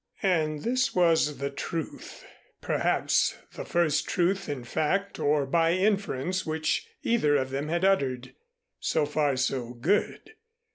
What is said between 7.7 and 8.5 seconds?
uttered.